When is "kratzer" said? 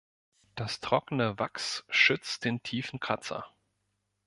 2.99-3.45